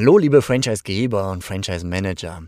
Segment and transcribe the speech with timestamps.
[0.00, 2.44] Hallo, liebe Franchise-Geber und Franchise-Manager.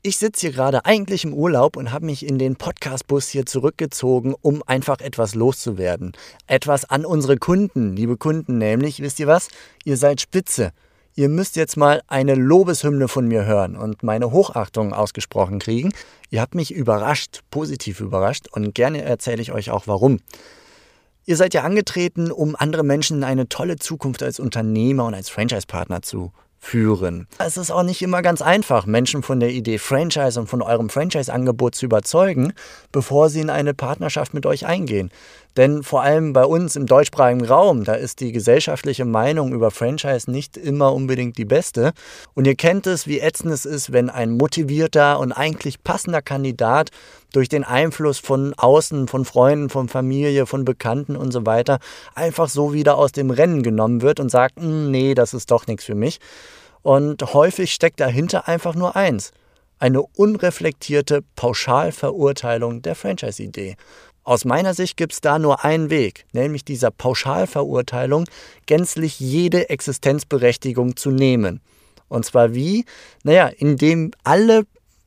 [0.00, 4.34] Ich sitze hier gerade eigentlich im Urlaub und habe mich in den Podcast-Bus hier zurückgezogen,
[4.40, 6.12] um einfach etwas loszuwerden.
[6.46, 9.48] Etwas an unsere Kunden, liebe Kunden, nämlich, wisst ihr was?
[9.84, 10.72] Ihr seid spitze.
[11.14, 15.92] Ihr müsst jetzt mal eine Lobeshymne von mir hören und meine Hochachtung ausgesprochen kriegen.
[16.30, 20.20] Ihr habt mich überrascht, positiv überrascht und gerne erzähle ich euch auch warum.
[21.26, 25.28] Ihr seid ja angetreten, um andere Menschen in eine tolle Zukunft als Unternehmer und als
[25.28, 26.32] Franchise-Partner zu
[26.62, 27.26] führen.
[27.38, 30.88] Es ist auch nicht immer ganz einfach, Menschen von der Idee Franchise und von eurem
[30.88, 32.52] Franchise-Angebot zu überzeugen,
[32.92, 35.10] bevor sie in eine Partnerschaft mit euch eingehen.
[35.56, 40.30] Denn vor allem bei uns im deutschsprachigen Raum, da ist die gesellschaftliche Meinung über Franchise
[40.30, 41.92] nicht immer unbedingt die beste.
[42.34, 46.90] Und ihr kennt es, wie ätzend es ist, wenn ein motivierter und eigentlich passender Kandidat
[47.32, 51.78] durch den Einfluss von außen, von Freunden, von Familie, von Bekannten und so weiter
[52.14, 55.66] einfach so wieder aus dem Rennen genommen wird und sagt, hm, nee, das ist doch
[55.66, 56.18] nichts für mich.
[56.82, 59.32] Und häufig steckt dahinter einfach nur eins.
[59.78, 63.76] Eine unreflektierte Pauschalverurteilung der Franchise-Idee.
[64.24, 68.24] Aus meiner Sicht gibt es da nur einen Weg, nämlich dieser Pauschalverurteilung
[68.66, 71.60] gänzlich jede Existenzberechtigung zu nehmen.
[72.08, 72.84] Und zwar wie?
[73.24, 74.62] Naja, indem alle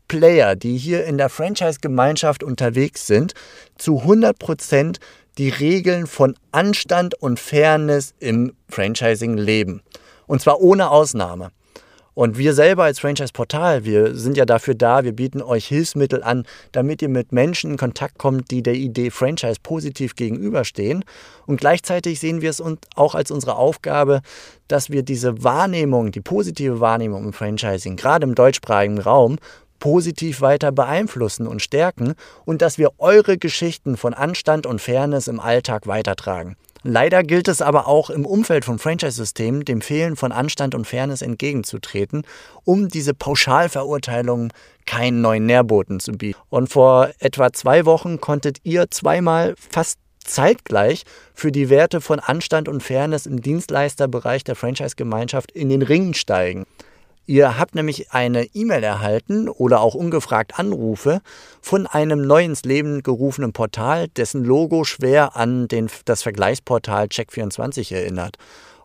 [0.08, 3.34] Player, die hier in der Franchise-Gemeinschaft unterwegs sind,
[3.78, 4.98] zu 100%
[5.38, 9.82] die Regeln von Anstand und Fairness im Franchising leben.
[10.28, 11.52] Und zwar ohne Ausnahme.
[12.16, 16.46] Und wir selber als Franchise-Portal, wir sind ja dafür da, wir bieten euch Hilfsmittel an,
[16.72, 21.04] damit ihr mit Menschen in Kontakt kommt, die der Idee Franchise positiv gegenüberstehen.
[21.46, 22.64] Und gleichzeitig sehen wir es
[22.96, 24.22] auch als unsere Aufgabe,
[24.70, 29.38] dass wir diese Wahrnehmung, die positive Wahrnehmung im Franchising, gerade im deutschsprachigen Raum,
[29.80, 32.14] positiv weiter beeinflussen und stärken
[32.46, 36.56] und dass wir eure Geschichten von Anstand und Fairness im Alltag weitertragen.
[36.88, 41.24] Leider gilt es aber auch im Umfeld von Franchise-Systemen, dem Fehlen von Anstand und Fairness
[41.24, 42.28] entgegenzutreten,
[42.64, 44.54] um diese Pauschalverurteilungen
[44.86, 46.38] keinen neuen Nährboten zu bieten.
[46.50, 52.70] Und vor etwa zwei Wochen konntet ihr zweimal fast zeitgleich für die Werte von Anstand
[52.70, 56.66] und Fairness im Dienstleisterbereich der Franchise-Gemeinschaft in den Ring steigen.
[57.28, 61.22] Ihr habt nämlich eine E-Mail erhalten oder auch ungefragt Anrufe
[61.60, 67.96] von einem neu ins Leben gerufenen Portal, dessen Logo schwer an den, das Vergleichsportal Check24
[67.96, 68.38] erinnert.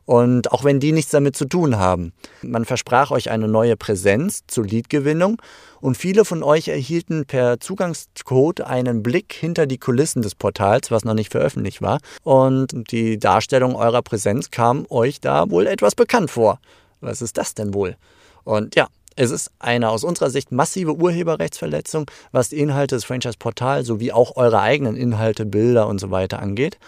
[0.06, 2.14] Und auch wenn die nichts damit zu tun haben.
[2.40, 5.40] Man versprach euch eine neue Präsenz zur Leadgewinnung
[5.82, 11.04] und viele von euch erhielten per Zugangscode einen Blick hinter die Kulissen des Portals, was
[11.04, 12.00] noch nicht veröffentlicht war.
[12.24, 16.58] Und die Darstellung eurer Präsenz kam euch da wohl etwas bekannt vor.
[17.00, 17.96] Was ist das denn wohl?
[18.44, 23.86] Und ja, es ist eine aus unserer Sicht massive Urheberrechtsverletzung, was die Inhalte des Franchise-Portals
[23.86, 26.78] sowie auch eure eigenen Inhalte, Bilder und so weiter angeht.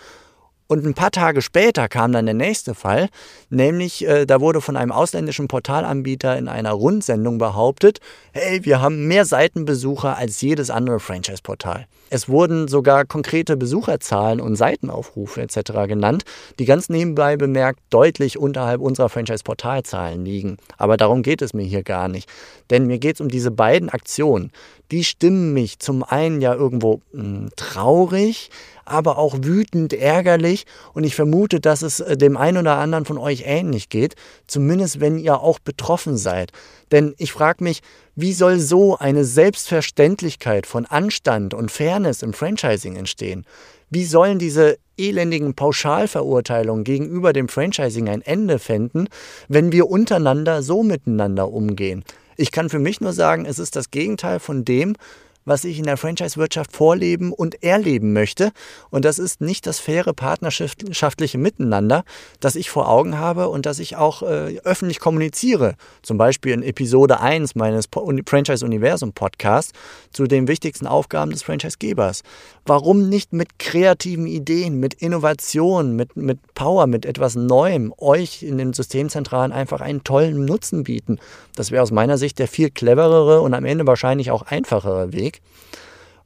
[0.67, 3.11] Und ein paar Tage später kam dann der nächste Fall,
[3.51, 8.01] nämlich äh, da wurde von einem ausländischen Portalanbieter in einer Rundsendung behauptet,
[8.33, 11.87] hey, wir haben mehr Seitenbesucher als jedes andere Franchise-Portal.
[12.15, 15.89] Es wurden sogar konkrete Besucherzahlen und Seitenaufrufe etc.
[15.89, 16.25] genannt,
[16.59, 20.59] die ganz nebenbei bemerkt deutlich unterhalb unserer Franchise-Portalzahlen liegen.
[20.77, 22.29] Aber darum geht es mir hier gar nicht.
[22.69, 24.53] Denn mir geht es um diese beiden Aktionen.
[24.91, 28.51] Die stimmen mich zum einen ja irgendwo mh, hm, traurig,
[28.85, 33.17] aber auch wütend, ärgerlich und ich vermute, dass es äh, dem einen oder anderen von
[33.17, 36.53] euch ähnlich geht, zumindest wenn ihr auch betroffen seid.
[36.91, 37.81] Denn ich frage mich,
[38.15, 43.45] wie soll so eine Selbstverständlichkeit von Anstand und Fairness im Franchising entstehen?
[43.91, 49.09] Wie sollen diese elendigen Pauschalverurteilungen gegenüber dem Franchising ein Ende finden,
[49.49, 52.05] wenn wir untereinander so miteinander umgehen?
[52.37, 54.97] Ich kann für mich nur sagen, es ist das Gegenteil von dem,
[55.45, 58.53] was ich in der Franchise-Wirtschaft vorleben und erleben möchte.
[58.91, 62.05] Und das ist nicht das faire partnerschaftliche Miteinander,
[62.41, 65.75] das ich vor Augen habe und das ich auch äh, öffentlich kommuniziere.
[66.03, 69.73] Zum Beispiel in Episode 1 meines Franchise-Universum-Podcasts
[70.13, 72.23] zu den wichtigsten Aufgaben des Franchise-Gebers.
[72.65, 78.59] Warum nicht mit kreativen Ideen, mit Innovationen, mit, mit Power, mit etwas Neuem euch in
[78.59, 81.19] den Systemzentralen einfach einen tollen Nutzen bieten?
[81.57, 85.32] Das wäre aus meiner Sicht der viel cleverere und am Ende wahrscheinlich auch einfachere Weg.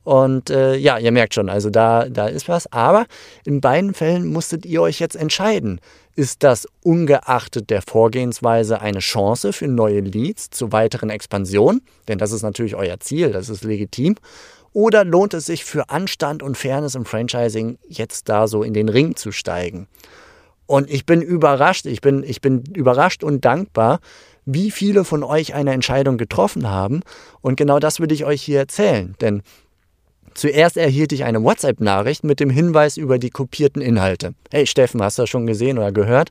[0.07, 2.71] Und äh, ja, ihr merkt schon, also da, da ist was.
[2.73, 3.07] Aber
[3.45, 5.81] in beiden Fällen musstet ihr euch jetzt entscheiden.
[6.15, 11.83] Ist das ungeachtet der Vorgehensweise eine Chance für neue Leads zur weiteren Expansion?
[12.07, 14.15] Denn das ist natürlich euer Ziel, das ist legitim.
[14.73, 18.89] Oder lohnt es sich für Anstand und Fairness im Franchising jetzt da so in den
[18.89, 19.89] Ring zu steigen?
[20.67, 24.01] Und ich bin überrascht, ich bin, ich bin überrascht und dankbar,
[24.47, 27.03] wie viele von euch eine Entscheidung getroffen haben.
[27.43, 29.15] Und genau das würde ich euch hier erzählen.
[29.21, 29.43] Denn
[30.35, 34.35] zuerst erhielt ich eine WhatsApp-Nachricht mit dem Hinweis über die kopierten Inhalte.
[34.51, 36.31] Hey Steffen, hast du das schon gesehen oder gehört?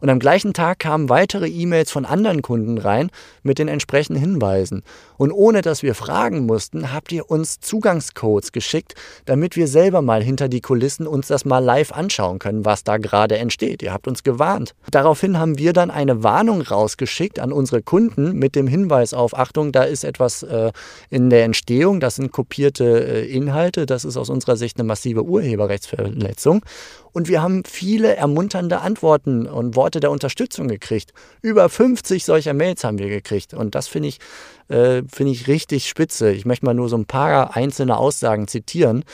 [0.00, 3.10] Und am gleichen Tag kamen weitere E-Mails von anderen Kunden rein
[3.44, 4.82] mit den entsprechenden Hinweisen.
[5.22, 10.20] Und ohne dass wir fragen mussten, habt ihr uns Zugangscodes geschickt, damit wir selber mal
[10.20, 13.84] hinter die Kulissen uns das mal live anschauen können, was da gerade entsteht.
[13.84, 14.74] Ihr habt uns gewarnt.
[14.90, 19.70] Daraufhin haben wir dann eine Warnung rausgeschickt an unsere Kunden mit dem Hinweis auf, Achtung,
[19.70, 20.72] da ist etwas äh,
[21.08, 25.22] in der Entstehung, das sind kopierte äh, Inhalte, das ist aus unserer Sicht eine massive
[25.22, 26.64] Urheberrechtsverletzung.
[27.12, 31.12] Und wir haben viele ermunternde Antworten und Worte der Unterstützung gekriegt.
[31.42, 33.52] Über 50 solcher Mails haben wir gekriegt.
[33.52, 34.18] Und das finde ich,
[34.68, 36.32] äh, find ich richtig spitze.
[36.32, 39.04] Ich möchte mal nur so ein paar einzelne Aussagen zitieren.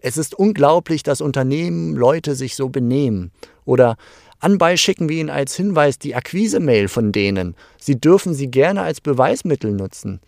[0.00, 3.32] Es ist unglaublich, dass Unternehmen, Leute sich so benehmen.
[3.64, 3.96] Oder
[4.40, 7.54] Anbei schicken wir Ihnen als Hinweis die Akquise-Mail von denen.
[7.78, 10.20] Sie dürfen sie gerne als Beweismittel nutzen.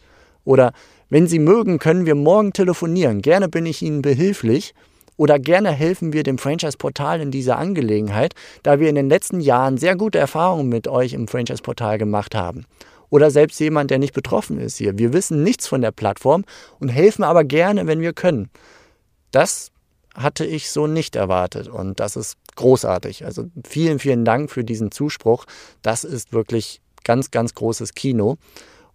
[0.44, 0.72] Oder
[1.10, 3.20] wenn Sie mögen, können wir morgen telefonieren.
[3.20, 4.74] Gerne bin ich Ihnen behilflich.
[5.18, 9.76] Oder gerne helfen wir dem Franchise-Portal in dieser Angelegenheit, da wir in den letzten Jahren
[9.76, 12.64] sehr gute Erfahrungen mit euch im Franchise-Portal gemacht haben.
[13.10, 14.98] Oder selbst jemand, der nicht betroffen ist hier.
[14.98, 16.44] Wir wissen nichts von der Plattform
[16.78, 18.50] und helfen aber gerne, wenn wir können.
[19.30, 19.70] Das
[20.14, 23.24] hatte ich so nicht erwartet und das ist großartig.
[23.24, 25.44] Also vielen, vielen Dank für diesen Zuspruch.
[25.82, 28.38] Das ist wirklich ganz, ganz großes Kino.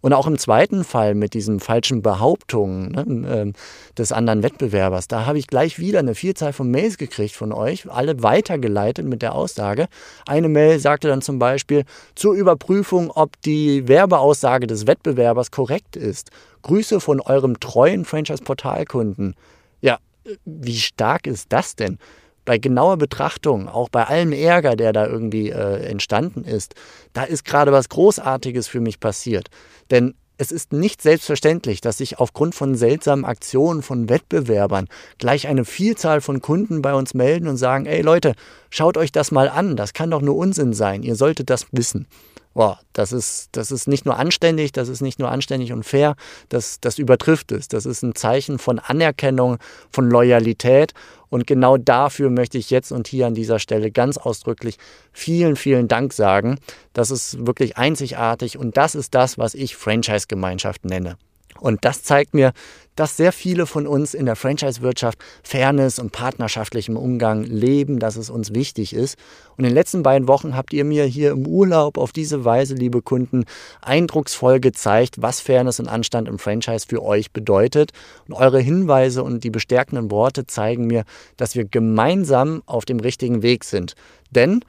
[0.02, 3.52] Und auch im zweiten Fall mit diesen falschen Behauptungen ne, äh,
[3.96, 7.90] des anderen Wettbewerbers, da habe ich gleich wieder eine Vielzahl von Mails gekriegt von euch,
[7.90, 9.86] alle weitergeleitet mit der Aussage.
[10.26, 11.84] Eine Mail sagte dann zum Beispiel
[12.16, 16.30] zur Überprüfung, ob die Werbeaussage des Wettbewerbers korrekt ist.
[16.62, 19.34] Grüße von eurem treuen Franchise-Portalkunden.
[19.80, 19.98] Ja,
[20.44, 21.98] wie stark ist das denn?
[22.44, 26.74] Bei genauer Betrachtung, auch bei allem Ärger, der da irgendwie äh, entstanden ist,
[27.12, 29.48] da ist gerade was Großartiges für mich passiert.
[29.90, 35.64] Denn es ist nicht selbstverständlich, dass sich aufgrund von seltsamen Aktionen von Wettbewerbern gleich eine
[35.64, 38.34] Vielzahl von Kunden bei uns melden und sagen, ey Leute,
[38.70, 42.08] schaut euch das mal an, das kann doch nur Unsinn sein, ihr solltet das wissen
[42.54, 46.16] boah, das ist, das ist nicht nur anständig, das ist nicht nur anständig und fair,
[46.48, 47.68] das, das übertrifft es.
[47.68, 49.58] Das ist ein Zeichen von Anerkennung,
[49.90, 50.92] von Loyalität.
[51.30, 54.76] Und genau dafür möchte ich jetzt und hier an dieser Stelle ganz ausdrücklich
[55.12, 56.58] vielen, vielen Dank sagen.
[56.92, 61.16] Das ist wirklich einzigartig und das ist das, was ich Franchise-Gemeinschaft nenne.
[61.62, 62.52] Und das zeigt mir,
[62.96, 68.30] dass sehr viele von uns in der Franchise-Wirtschaft Fairness und partnerschaftlichem Umgang leben, dass es
[68.30, 69.16] uns wichtig ist.
[69.56, 72.74] Und in den letzten beiden Wochen habt ihr mir hier im Urlaub auf diese Weise,
[72.74, 73.44] liebe Kunden,
[73.80, 77.92] eindrucksvoll gezeigt, was Fairness und Anstand im Franchise für euch bedeutet.
[78.26, 81.04] Und eure Hinweise und die bestärkenden Worte zeigen mir,
[81.36, 83.94] dass wir gemeinsam auf dem richtigen Weg sind.
[84.32, 84.64] Denn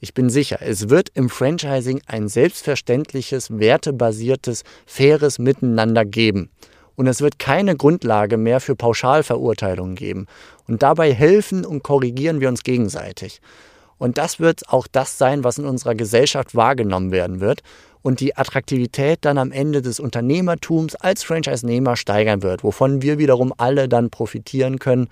[0.00, 6.50] ich bin sicher, es wird im Franchising ein selbstverständliches, wertebasiertes, faires Miteinander geben.
[6.96, 10.26] Und es wird keine Grundlage mehr für Pauschalverurteilungen geben.
[10.66, 13.40] Und dabei helfen und korrigieren wir uns gegenseitig.
[13.98, 17.62] Und das wird auch das sein, was in unserer Gesellschaft wahrgenommen werden wird
[18.02, 23.52] und die Attraktivität dann am Ende des Unternehmertums als Franchise-Nehmer steigern wird, wovon wir wiederum
[23.58, 25.08] alle dann profitieren können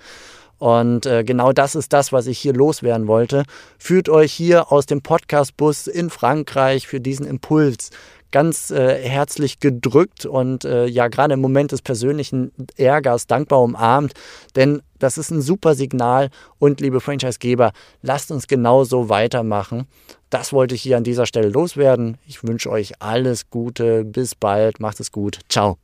[0.59, 3.45] und äh, genau das ist das, was ich hier loswerden wollte.
[3.79, 7.91] Führt euch hier aus dem Podcastbus in Frankreich für diesen Impuls
[8.31, 14.13] ganz äh, herzlich gedrückt und äh, ja gerade im Moment des persönlichen Ärgers dankbar umarmt,
[14.57, 17.73] denn das ist ein super Signal und liebe Franchisegeber,
[18.03, 19.87] lasst uns genau so weitermachen.
[20.31, 22.19] Das wollte ich hier an dieser Stelle loswerden.
[22.27, 25.79] Ich wünsche euch alles Gute, bis bald, macht es gut, ciao.